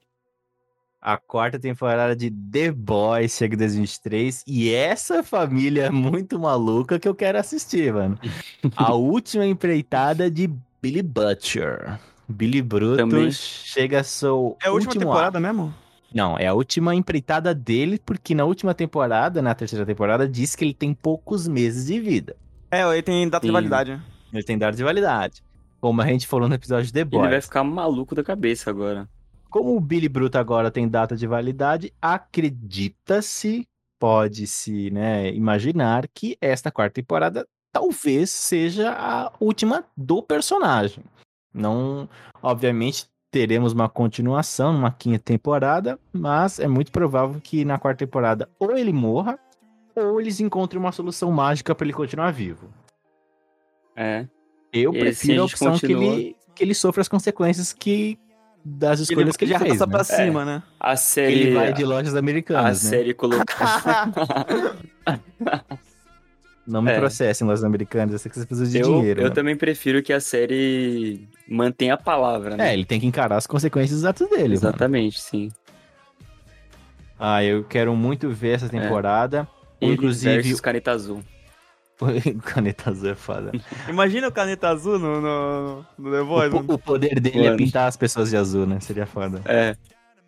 [1.02, 6.98] A quarta temporada de The Boys chega em 2023 e essa família é muito maluca
[6.98, 8.18] que eu quero assistir, mano.
[8.76, 10.46] A última empreitada de
[10.82, 11.98] Billy Butcher.
[12.28, 13.30] Billy Bruto Também.
[13.30, 15.74] chega a seu é a última temporada mesmo?
[16.12, 20.64] Não, é a última empreitada dele, porque na última temporada, na terceira temporada, diz que
[20.64, 22.36] ele tem poucos meses de vida.
[22.70, 23.52] É, ele tem data de Sim.
[23.52, 24.02] validade.
[24.32, 25.42] Ele tem data de validade.
[25.80, 27.44] Como a gente falou no episódio de The ele vai Boys.
[27.44, 29.08] ficar maluco da cabeça agora.
[29.48, 33.66] Como o Billy Bruto agora tem data de validade, acredita-se,
[33.98, 41.02] pode-se né, imaginar que esta quarta temporada talvez seja a última do personagem.
[41.52, 42.08] Não,
[42.42, 48.48] obviamente, teremos uma continuação numa quinta temporada, mas é muito provável que na quarta temporada
[48.58, 49.38] ou ele morra
[49.94, 52.68] ou eles encontrem uma solução mágica para ele continuar vivo.
[53.96, 54.26] É.
[54.72, 58.18] Eu E prefiro a a opção que continua- ele, que ele sofra as consequências que
[58.64, 59.72] das escolhas que ele, já fez.
[59.72, 59.92] passa né?
[59.92, 60.62] pra cima, né?
[60.78, 61.32] A série.
[61.32, 62.90] Ele vai de lojas a americanas, né?
[62.90, 63.44] série colocou.
[66.70, 66.98] Não me É.
[66.98, 69.20] processem lojas americanas, eu sei que vocês precisam de eu, dinheiro.
[69.20, 69.34] eu mano.
[69.34, 72.70] também prefiro que a série mantenha a palavra, né?
[72.70, 74.42] É, ele tem que encarar as consequências dos atos dele.
[74.42, 74.54] mano.
[74.54, 75.50] Exatamente, sim.
[77.18, 79.46] Ah, eu quero muito ver essa temporada.
[79.80, 81.22] Ele Inclusive, Caneta Azul.
[82.00, 82.06] o
[82.42, 83.52] Caneta Azul é foda.
[83.88, 86.56] Imagina o caneta azul no, no, no The Voice.
[86.56, 87.56] O, o poder dele é Mano.
[87.58, 88.80] pintar as pessoas de azul, né?
[88.80, 89.42] Seria foda.
[89.44, 89.76] É.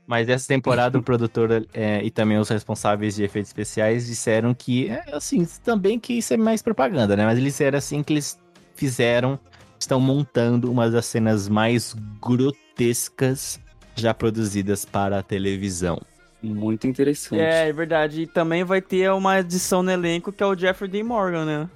[0.06, 4.90] Mas essa temporada, o produtor é, e também os responsáveis de efeitos especiais disseram que,
[4.90, 7.24] é, assim, também que isso é mais propaganda, né?
[7.24, 8.38] Mas eles disseram assim que eles
[8.74, 9.38] fizeram,
[9.78, 13.60] estão montando uma das cenas mais grotescas
[13.94, 16.00] já produzidas para a televisão.
[16.42, 17.40] Muito interessante.
[17.40, 18.22] É, é verdade.
[18.22, 21.70] E também vai ter uma edição no elenco que é o Jeffrey Dean Morgan, né?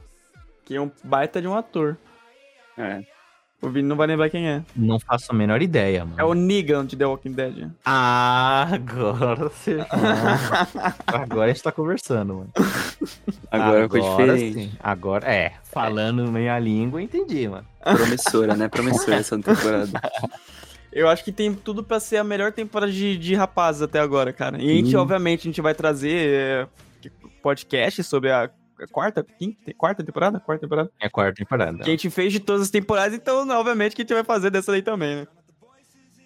[0.64, 1.96] Que é um baita de um ator.
[2.76, 3.04] É.
[3.62, 4.62] O Vini não vai lembrar quem é.
[4.76, 6.20] Não faço a menor ideia, mano.
[6.20, 7.70] É o Negan de The Walking Dead.
[7.84, 9.78] Ah, agora você.
[11.06, 12.50] agora a gente tá conversando, mano.
[13.50, 14.54] Agora ficou diferente.
[14.54, 14.72] sim.
[14.78, 15.54] Agora, é.
[15.64, 17.66] Falando meia língua, entendi, mano.
[17.82, 18.68] Promissora, né?
[18.68, 20.00] Promissora essa temporada.
[20.92, 24.32] Eu acho que tem tudo pra ser a melhor temporada de, de rapazes até agora,
[24.32, 24.56] cara.
[24.56, 24.96] E a gente, Sim.
[24.96, 26.66] obviamente, a gente vai trazer é,
[27.42, 28.50] podcast sobre a
[28.90, 30.40] quarta, quinta, quarta temporada?
[30.40, 30.90] Quarta temporada?
[31.00, 31.78] É a quarta temporada.
[31.78, 34.50] Que a gente fez de todas as temporadas, então, obviamente, que a gente vai fazer
[34.50, 35.26] dessa daí também, né?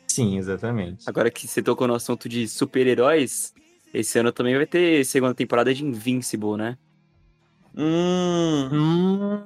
[0.08, 1.08] Sim, exatamente.
[1.08, 3.54] Agora que você tocou no assunto de super-heróis,
[3.94, 6.76] esse ano também vai ter segunda temporada de Invincible, né?
[7.76, 9.42] Hum, Hum,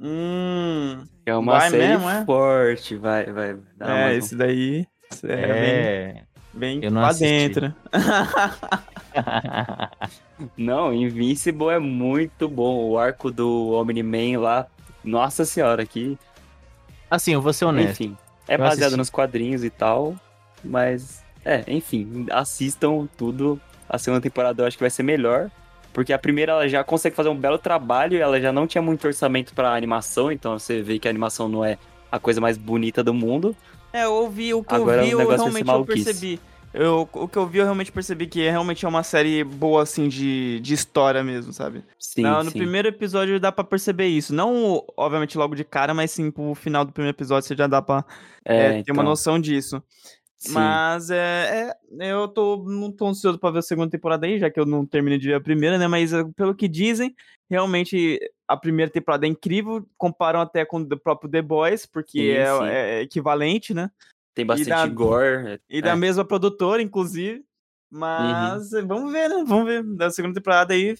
[0.00, 1.04] hum.
[1.26, 2.24] É uma Vai série mesmo, é?
[2.24, 3.50] forte, vai, vai.
[3.50, 4.18] É, Amazon.
[4.18, 4.86] esse daí
[5.24, 6.22] é, é.
[6.54, 7.24] Bem, eu não pra assisti.
[7.24, 7.74] dentro.
[10.56, 12.88] Não, Invincible é muito bom.
[12.90, 14.66] O arco do Omni-Man lá,
[15.02, 16.18] nossa senhora, que...
[17.10, 18.02] assim, eu vou ser honesto.
[18.02, 18.16] Enfim,
[18.48, 18.96] é Eu baseado assisti.
[18.96, 20.14] nos quadrinhos e tal,
[20.62, 21.22] mas...
[21.44, 23.60] É, enfim, assistam tudo.
[23.88, 25.50] A segunda temporada eu acho que vai ser melhor.
[25.92, 29.06] Porque a primeira ela já consegue fazer um belo trabalho, ela já não tinha muito
[29.06, 31.78] orçamento pra animação, então você vê que a animação não é
[32.10, 33.54] a coisa mais bonita do mundo.
[33.94, 36.40] É, eu ouvi, o que Agora eu vi, o eu realmente eu percebi.
[36.72, 39.84] Eu, o que eu vi, eu realmente percebi que é realmente é uma série boa,
[39.84, 41.84] assim, de, de história mesmo, sabe?
[41.96, 42.58] Sim, no sim.
[42.58, 44.34] primeiro episódio dá pra perceber isso.
[44.34, 47.80] Não, obviamente, logo de cara, mas sim, pro final do primeiro episódio você já dá
[47.80, 48.04] pra
[48.44, 49.80] É, é, ter uma então, noção disso.
[50.36, 50.50] sim.
[50.52, 54.50] Mas é, é, eu tô, não tô ansioso pra ver a segunda temporada aí, já
[54.50, 55.86] que eu não terminei de ver a primeira, né?
[55.86, 57.14] Mas é, pelo que dizem,
[57.48, 59.86] realmente a primeira temporada é incrível.
[59.96, 62.64] Comparam até com o próprio The Boys, porque Sim, é, sim.
[62.66, 63.90] é equivalente, né?
[64.34, 65.60] Tem bastante da- gore.
[65.68, 65.82] E é.
[65.82, 67.44] da mesma produtora, inclusive.
[67.90, 69.44] Mas vamos ver, né?
[69.46, 69.82] Vamos ver.
[69.96, 70.96] Da segunda temporada aí.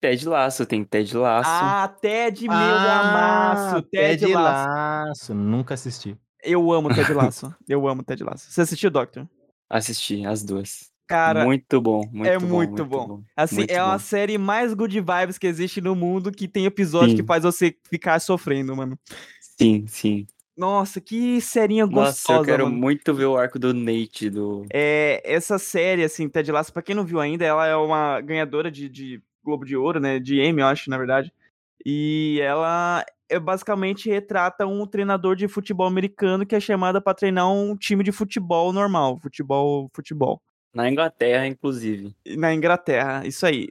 [0.00, 1.50] Ted Laço, tem Ted Laço.
[1.52, 3.82] Ah, Ted, meu Ah, amasso.
[3.82, 4.68] Ted, Laço.
[4.68, 5.34] Laço.
[5.34, 6.16] Nunca assisti.
[6.42, 7.54] Eu amo Ted Laço.
[7.68, 8.50] Eu amo Ted Laço.
[8.50, 9.28] Você assistiu, Doctor?
[9.68, 10.90] Assisti as duas.
[11.06, 12.46] Cara, muito bom, muito é bom.
[12.46, 13.22] muito bom.
[13.36, 13.98] assim, muito é uma bom.
[13.98, 17.16] série mais good vibes que existe no mundo que tem episódio Sim.
[17.16, 18.98] que faz você ficar sofrendo, mano.
[19.40, 20.26] Sim, sim.
[20.56, 22.76] Nossa, que serinha Nossa, gostosa, eu quero mano.
[22.76, 24.64] muito ver o arco do Nate, do...
[24.72, 28.70] É, essa série, assim, Ted Lasso, pra quem não viu ainda, ela é uma ganhadora
[28.70, 30.18] de, de Globo de Ouro, né?
[30.18, 31.30] De Emmy, eu acho, na verdade.
[31.84, 37.52] E ela é, basicamente retrata um treinador de futebol americano que é chamado pra treinar
[37.52, 40.40] um time de futebol normal, futebol, futebol.
[40.76, 42.14] Na Inglaterra, inclusive.
[42.36, 43.68] Na Inglaterra, isso aí.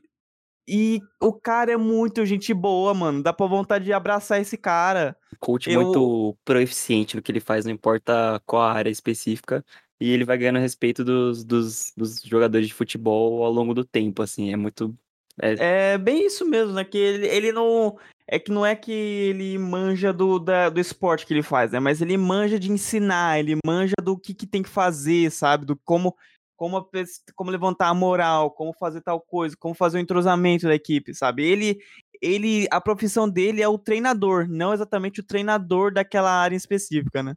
[0.67, 3.21] E o cara é muito gente boa, mano.
[3.21, 5.15] Dá pra vontade de abraçar esse cara.
[5.39, 9.63] Coach Eu- muito proeficiente no que ele faz, não importa qual área específica.
[10.01, 14.23] E ele vai ganhando respeito dos, dos, dos jogadores de futebol ao longo do tempo,
[14.23, 14.51] assim.
[14.51, 14.93] É muito...
[15.39, 16.83] É bem isso mesmo, né?
[16.83, 17.97] Que ele, ele não.
[18.27, 21.79] É que não é que ele manja do, da- do esporte que ele faz, né?
[21.79, 25.65] Mas ele manja de ensinar, ele manja do que, que tem que fazer, sabe?
[25.65, 26.15] Do como,
[26.55, 26.89] como,
[27.35, 31.43] como levantar a moral, como fazer tal coisa, como fazer o entrosamento da equipe, sabe?
[31.43, 31.79] Ele,
[32.21, 37.35] ele, a profissão dele é o treinador, não exatamente o treinador daquela área específica, né?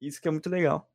[0.00, 0.90] Isso que é muito legal.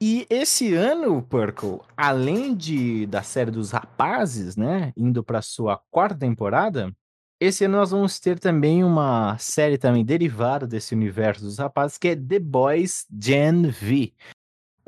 [0.00, 6.16] E esse ano, Purple, além de da série dos rapazes, né, indo para sua quarta
[6.16, 6.94] temporada,
[7.40, 12.08] esse ano nós vamos ter também uma série também derivada desse universo dos rapazes, que
[12.08, 14.12] é The Boys Gen V.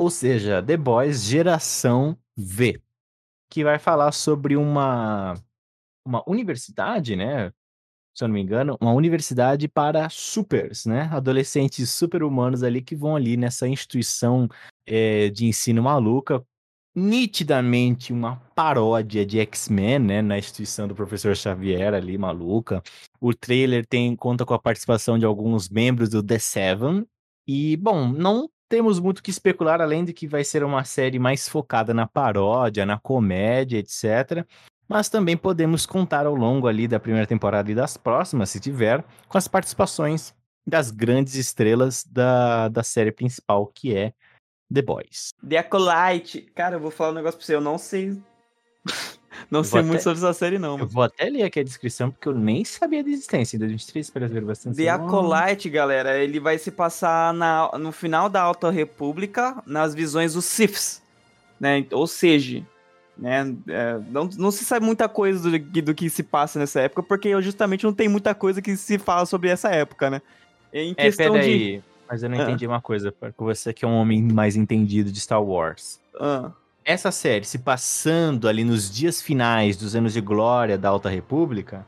[0.01, 2.81] Ou seja, The Boys Geração V,
[3.51, 5.35] que vai falar sobre uma
[6.03, 7.53] uma universidade, né,
[8.15, 13.15] se eu não me engano, uma universidade para supers, né, adolescentes super-humanos ali que vão
[13.15, 14.49] ali nessa instituição
[14.87, 16.43] eh, de ensino maluca,
[16.95, 22.83] nitidamente uma paródia de X-Men, né, na instituição do professor Xavier ali, maluca.
[23.21, 27.07] O trailer tem conta com a participação de alguns membros do The Seven.
[27.47, 31.49] E, bom, não temos muito que especular, além de que vai ser uma série mais
[31.49, 34.47] focada na paródia, na comédia, etc.
[34.89, 39.05] Mas também podemos contar ao longo ali da primeira temporada e das próximas, se tiver,
[39.29, 40.33] com as participações
[40.65, 44.15] das grandes estrelas da, da série principal, que é
[44.73, 45.31] The Boys.
[45.47, 46.43] The Acolyte.
[46.55, 48.23] Cara, eu vou falar um negócio pra você, eu não sei.
[49.51, 50.79] Não Eu sei muito até- sobre essa série, não.
[50.79, 53.57] Eu vou até ler aqui a descrição, porque eu nem sabia da existência.
[53.57, 54.77] Em 2023, para ver bastante.
[54.77, 60.35] The Acolyte, galera, ele vai se passar na, no final da Alta República, nas visões
[60.35, 61.03] dos Siths,
[61.59, 61.85] né?
[61.93, 62.63] Ou seja,
[63.17, 63.55] né?
[63.69, 67.03] é, não, não se sabe muita coisa do, que- do que se passa nessa época,
[67.03, 70.23] porque justamente não tem muita coisa que se fala sobre essa época, né?
[70.73, 71.39] Em É, questão de.
[71.41, 71.83] peraí.
[72.09, 72.43] Mas eu não Ah.
[72.43, 76.01] entendi uma coisa, porque você que é um homem mais entendido de Star Wars.
[76.19, 76.51] Ah,
[76.91, 81.87] Essa série se passando ali nos dias finais dos anos de glória da Alta República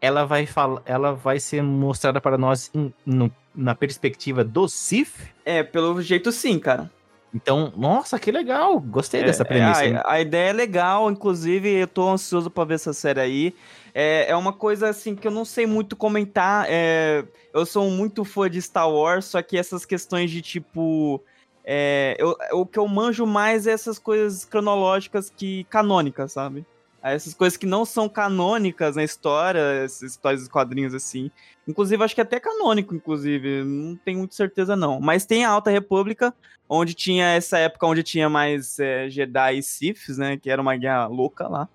[0.00, 0.46] ela vai
[0.86, 5.14] ela vai ser mostrada para nós em- no- na perspectiva do Sith.
[5.44, 6.88] É, pelo jeito sim, cara.
[7.34, 8.78] Então, nossa, que legal!
[8.78, 9.84] Gostei É, dessa é, premissa.
[9.86, 9.96] hein?
[9.96, 13.54] a, a ideia é legal, inclusive eu tô ansioso pra ver essa série aí.
[13.92, 16.66] É, é uma coisa assim que eu não sei muito comentar.
[16.68, 21.20] é, eu sou muito fã de Star Wars, só que essas questões de tipo.
[21.64, 26.64] É, eu- o que eu manjo mais é essas coisas cronológicas que canônicas, sabe?
[27.02, 31.30] Essas coisas que não são canônicas na história, essas histórias dos quadrinhos assim.
[31.68, 33.62] Inclusive, acho que é até canônico, inclusive.
[33.62, 35.00] Não tenho muita certeza, não.
[35.00, 36.32] Mas tem a Alta República,
[36.66, 40.38] onde tinha essa época onde tinha mais é, Jedi e Siths, né?
[40.38, 41.68] Que era uma guerra louca lá.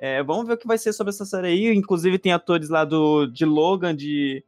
[0.00, 1.74] É, vamos ver o que vai ser sobre essa série aí.
[1.74, 4.42] Inclusive tem atores lá do, de Logan, de,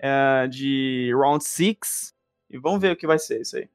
[0.00, 2.12] é, de Round Six
[2.50, 3.68] E vamos ver o que vai ser isso aí.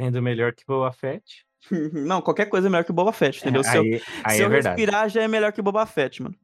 [0.00, 1.46] Sendo melhor que Boba Fett.
[1.92, 3.64] Não, qualquer coisa é melhor que Boba Fett, entendeu?
[3.64, 6.34] se eu, aí aí se é eu respirar, já é melhor que Boba Fett, mano.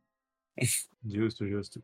[1.05, 1.83] Justo, justo.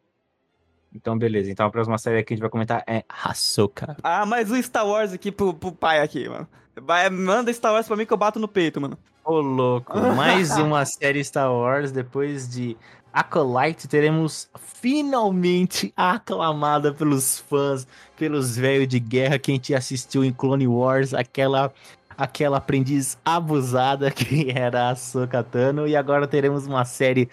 [0.95, 1.51] Então, beleza.
[1.51, 3.97] Então, a próxima série que a gente vai comentar é Ahsoka.
[4.03, 6.49] Ah, mas o Star Wars aqui pro, pro pai aqui, mano.
[6.81, 8.97] Vai, manda Star Wars pra mim que eu bato no peito, mano.
[9.25, 9.99] Ô, louco.
[10.17, 11.93] Mais uma série Star Wars.
[11.93, 12.77] Depois de
[13.12, 20.66] Acolyte, teremos finalmente aclamada pelos fãs, pelos velhos de guerra, quem te assistiu em Clone
[20.66, 21.73] Wars, aquela...
[22.21, 25.87] Aquela aprendiz abusada que era a Ahsoka Tano.
[25.87, 27.31] E agora teremos uma série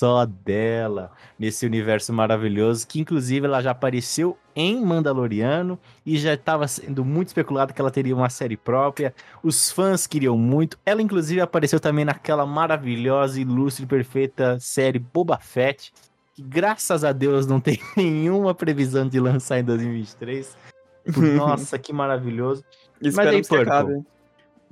[0.00, 6.66] só dela nesse universo maravilhoso, que inclusive ela já apareceu em Mandaloriano e já estava
[6.66, 9.14] sendo muito especulado que ela teria uma série própria.
[9.42, 10.78] Os fãs queriam muito.
[10.86, 15.92] Ela inclusive apareceu também naquela maravilhosa, ilustre, perfeita série Boba Fett,
[16.34, 20.56] que graças a Deus não tem nenhuma previsão de lançar em 2023.
[21.36, 22.64] Nossa, que maravilhoso.
[23.02, 24.02] Esperamos que Purple,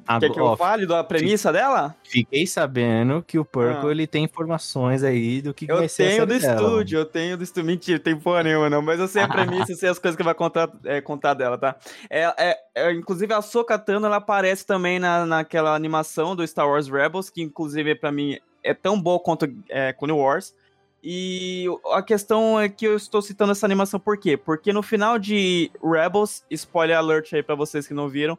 [0.09, 0.27] acabe.
[0.27, 1.95] Quer que eu Agora, fale da premissa dela?
[2.05, 3.91] fiquei sabendo que o Purple Ah.
[3.91, 6.55] ele tem informações aí do que, Eu vai ser a tenho do dela.
[6.55, 7.67] estúdio, eu tenho do estúdio.
[7.67, 8.81] Mentira, tem porra nenhuma, não.
[8.83, 9.29] Mas eu sei a
[9.67, 11.77] premissa, eu sei as coisas que vai contar, é, contar dela, tá?
[12.09, 16.69] É, é, é, inclusive, a Ahsoka Tano, ela aparece também na, naquela animação do Star
[16.69, 20.55] Wars Rebels, que inclusive pra mim é tão boa quanto é, Clone Wars.
[21.03, 24.37] E a questão é que eu estou citando essa animação por quê?
[24.37, 28.37] Porque no final de Rebels, spoiler alert aí pra vocês que não viram,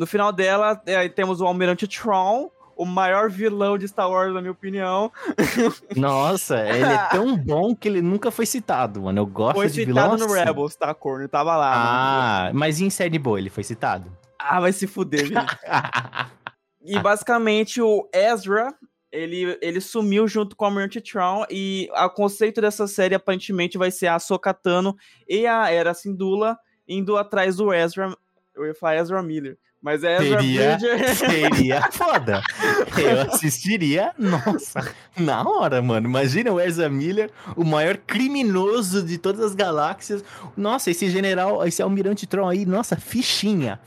[0.00, 4.40] no final dela é, temos o Almirante Tron, o maior vilão de Star Wars, na
[4.40, 5.12] minha opinião.
[5.94, 9.20] Nossa, ele é tão bom que ele nunca foi citado, mano.
[9.20, 10.42] Eu gosto Foi de vilão citado no assim.
[10.42, 11.28] Rebels, tá, corno?
[11.28, 11.70] Tava lá.
[11.70, 11.86] mano.
[11.86, 14.10] Ah, mas em série boa ele foi citado?
[14.38, 15.56] Ah, vai se fuder, gente.
[16.82, 18.74] E basicamente o Ezra,
[19.12, 23.90] ele, ele sumiu junto com o Almirante Tron e o conceito dessa série aparentemente vai
[23.90, 24.96] ser a Ahsoka Tano
[25.28, 26.56] e a Era Syndulla
[26.88, 28.16] indo atrás do Ezra,
[28.56, 31.14] eu ia falar Ezra Miller, mas é Ezra Seria- Bridger.
[31.16, 32.42] Seria foda.
[32.98, 36.06] Eu assistiria, nossa, na hora, mano.
[36.08, 40.22] Imagina o Ezra Miller, o maior criminoso de todas as galáxias.
[40.56, 43.80] Nossa, esse general, esse almirante Tron aí, nossa, fichinha.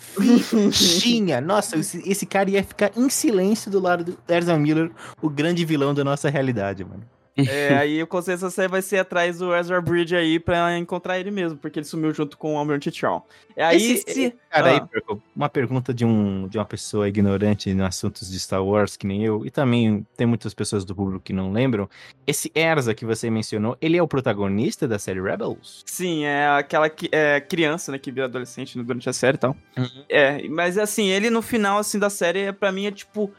[0.72, 1.40] Fichinha.
[1.42, 4.90] Nossa, esse, esse cara ia ficar em silêncio do lado do Ezra Miller,
[5.22, 7.04] o grande vilão da nossa realidade, mano.
[7.36, 11.32] É, aí o dessa série vai ser atrás do Ezra Bridger aí pra encontrar ele
[11.32, 13.22] mesmo, porque ele sumiu junto com o Almirante Tron.
[13.56, 14.36] É aí Esse- se...
[14.50, 14.88] Cara, aí, Ah.
[14.88, 19.08] Perco, uma pergunta de, um, de uma pessoa ignorante em assuntos de Star Wars, que
[19.08, 21.90] nem eu, e também tem muitas pessoas do público que não lembram.
[22.28, 25.84] Esse Erza que você mencionou, ele é o protagonista da série Rebels?
[25.86, 29.56] Sim, é aquela que, é, criança, né, que vira adolescente durante a série e tal.
[29.78, 30.06] Uhum.
[30.08, 33.32] É, mas assim, ele no final, assim, da série, é, pra mim, é tipo...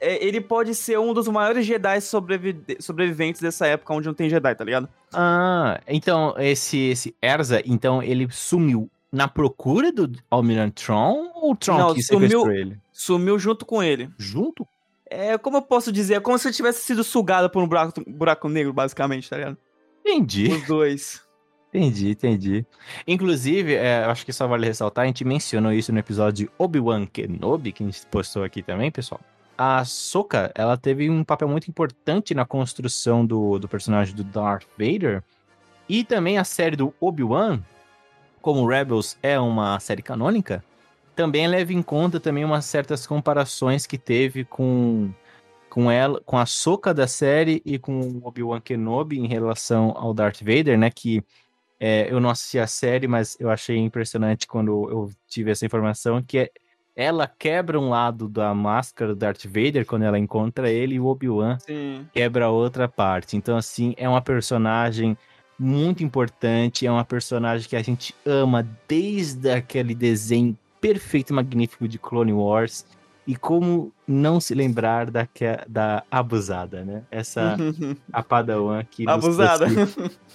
[0.00, 4.28] é, ele pode ser um dos maiores Jedi sobrevi- sobreviventes dessa época onde não tem
[4.30, 4.88] Jedi, tá ligado?
[5.12, 11.78] Ah, então esse, esse Erza, então ele sumiu na procura do Almirante Tron ou Tron
[11.78, 12.78] Não, que sumiu- ele?
[12.92, 14.10] Sumiu junto com ele.
[14.18, 14.66] Junto?
[15.10, 16.14] É, como eu posso dizer?
[16.14, 19.56] É como se ele tivesse sido sugado por um buraco, buraco negro, basicamente, tá ligado?
[20.04, 20.48] Entendi.
[20.52, 21.22] Os dois.
[21.72, 22.66] Entendi, entendi.
[23.06, 26.50] Inclusive, é, eu acho que só vale ressaltar, a gente mencionou isso no episódio de
[26.58, 29.20] Obi-Wan Kenobi, que a gente postou aqui também, pessoal.
[29.58, 34.68] A Soka, ela teve um papel muito importante na construção do, do personagem do Darth
[34.78, 35.24] Vader.
[35.88, 37.60] E também a série do Obi-Wan,
[38.40, 40.62] como Rebels é uma série canônica,
[41.16, 45.10] também leva em conta também umas certas comparações que teve com
[45.68, 50.14] com ela, com a Soka da série e com o Obi-Wan Kenobi em relação ao
[50.14, 51.22] Darth Vader, né, que
[51.78, 56.22] é, eu não assisti a série, mas eu achei impressionante quando eu tive essa informação,
[56.22, 56.50] que é,
[56.98, 61.06] ela quebra um lado da máscara do Darth Vader quando ela encontra ele e o
[61.06, 61.56] Obi-Wan
[62.12, 63.36] quebra a outra parte.
[63.36, 65.16] Então, assim, é uma personagem
[65.56, 71.86] muito importante, é uma personagem que a gente ama desde aquele desenho perfeito e magnífico
[71.86, 72.84] de Clone Wars.
[73.28, 75.28] E como não se lembrar da,
[75.68, 77.04] da abusada, né?
[77.10, 77.56] Essa
[78.10, 79.66] a Padawan que Abusada.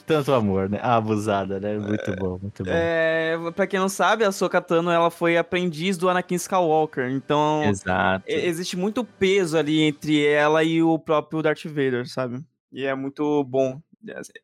[0.06, 0.78] tanto amor, né?
[0.80, 1.76] A abusada, né?
[1.76, 2.70] Muito bom, muito bom.
[2.72, 7.10] É, pra quem não sabe, a Ahsoka Tano, ela foi aprendiz do Anakin Skywalker.
[7.10, 8.26] Então, Exato.
[8.28, 12.46] existe muito peso ali entre ela e o próprio Darth Vader, sabe?
[12.72, 13.82] E é muito bom.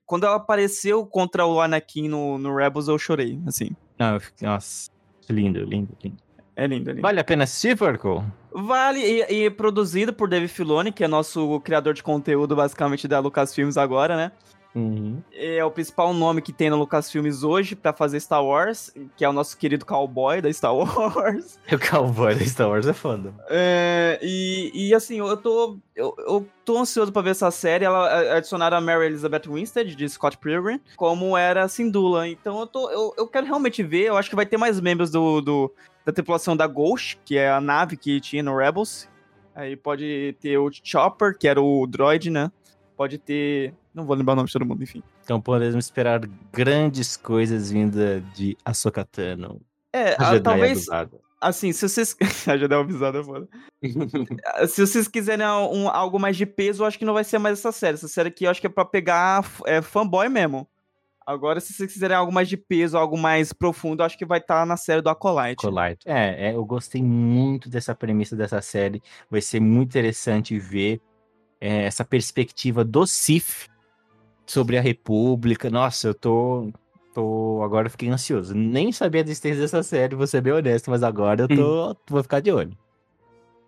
[0.07, 3.69] Quando ela apareceu contra o Anakin no, no Rebels, eu chorei, assim.
[3.99, 4.89] Não, eu fiquei- nossa,
[5.29, 6.17] lindo, lindo, lindo.
[6.59, 7.01] É lindo, é lindo.
[7.01, 8.21] Vale a pena assistir, Porco?
[8.51, 13.17] Vale, e, e produzido por Dave Filoni, que é nosso criador de conteúdo, basicamente, da
[13.19, 14.33] Lucasfilmes agora, né?
[14.79, 15.21] Uhum.
[15.33, 19.29] É o principal nome que tem na Lucasfilmes hoje pra fazer Star Wars, que é
[19.29, 21.59] o nosso querido cowboy da Star Wars.
[21.71, 23.33] O cowboy da Star Wars é foda.
[23.49, 27.85] É, e, e assim, eu tô, eu, eu tô ansioso pra ver essa série.
[27.85, 32.27] Ela adicionaram a Mary Elizabeth Winstead, de Scott Pilgrim, como era a Syndulla.
[32.27, 34.05] Então eu, tô, eu, eu quero realmente ver.
[34.05, 35.73] Eu acho que vai ter mais membros do, do-
[36.05, 39.07] da tripulação da Ghost, que é a nave que tinha no Rebels.
[39.53, 42.49] Aí pode ter o Chopper, que era o droid, né?
[42.99, 43.73] Pode ter.
[43.93, 45.01] Não vou lembrar o nome de todo mundo, enfim.
[45.23, 46.19] Então podemos esperar
[46.51, 49.61] grandes coisas vinda de Ahsoka Tano.
[49.93, 50.71] É, A Jedi talvez.
[50.89, 51.17] abusada.
[51.39, 52.17] Assim, se vocês.
[52.45, 53.47] a Jedi avisada é foda.
[54.67, 57.57] Se vocês quiserem um- algo mais de peso, eu acho que não vai ser mais
[57.57, 57.93] essa série.
[57.93, 60.67] Essa série aqui eu acho que é pra pegar é, fanboy mesmo.
[61.25, 64.39] Agora, se vocês quiserem algo mais de peso, algo mais profundo, eu acho que vai
[64.39, 65.65] estar na série do Acolyte.
[65.65, 65.99] Acolyte.
[66.05, 69.01] É, é, eu gostei muito dessa premissa dessa série.
[69.31, 70.99] Vai ser muito interessante ver
[71.59, 73.67] é, essa perspectiva do Sith
[74.45, 75.69] sobre a República.
[75.69, 76.71] Nossa, eu tô.
[77.13, 78.55] tô agora eu fiquei ansioso.
[78.55, 82.23] Nem sabia da existência dessa série, vou ser bem honesto, mas agora eu tô, vou
[82.23, 82.75] ficar de olho.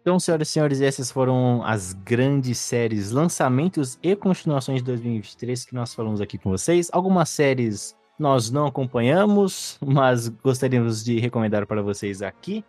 [0.02, 5.76] Então, senhoras e senhores, essas foram as grandes séries, lançamentos e continuações de 2023 que
[5.76, 6.90] nós falamos aqui com vocês.
[6.92, 12.66] Algumas séries nós não acompanhamos, mas gostaríamos de recomendar para vocês aqui.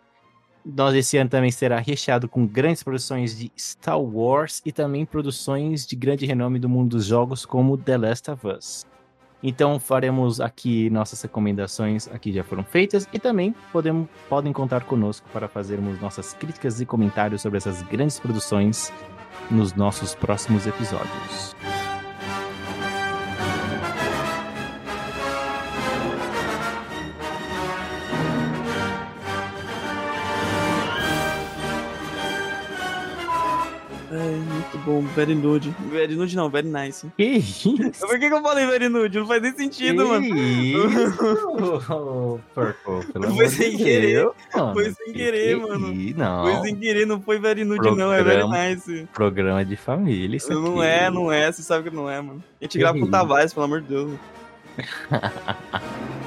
[0.65, 5.85] Nós esse ano também será recheado com grandes produções de Star Wars e também produções
[5.85, 8.85] de grande renome do mundo dos jogos, como The Last of Us.
[9.43, 15.27] Então faremos aqui nossas recomendações, aqui já foram feitas, e também podemos, podem contar conosco
[15.33, 18.93] para fazermos nossas críticas e comentários sobre essas grandes produções
[19.51, 21.72] nos nossos próximos episódios.
[34.85, 35.01] Bom.
[35.15, 35.73] Very nude.
[35.91, 37.07] Very nude não, very nice.
[37.17, 37.75] Que isso?
[37.99, 39.19] Por que, que eu falei very nude?
[39.19, 40.25] Não faz nem sentido, mano.
[40.25, 40.87] isso?
[42.53, 44.07] Purple, pelo Foi sem de querer.
[44.23, 44.73] Deus, mano.
[44.73, 45.91] Foi sem querer, mano.
[45.93, 48.11] Que- Não, Foi sem querer, não foi very nude, não.
[48.13, 48.69] É very Programa.
[48.69, 49.07] nice.
[49.13, 50.87] programa de família, isso Não aqui.
[50.89, 51.51] é, não é.
[51.51, 52.43] Você sabe que não é, mano.
[52.61, 53.09] A gente Que grava com o?
[53.11, 54.11] Tavares, pelo amor de Deus.